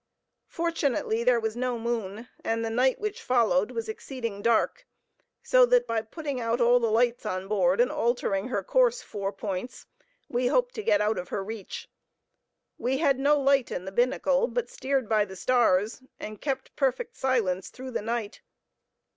[0.47, 4.87] Fortunately there was no moon, and the night which followed was exceeding dark,
[5.43, 9.31] so that by putting out all the lights on board and altering her course four
[9.31, 9.85] points,
[10.27, 11.87] we hoped to get out of her reach.
[12.79, 17.15] We had no light in the binnacle, but steered by the stars, and kept perfect
[17.15, 18.41] silence through the night.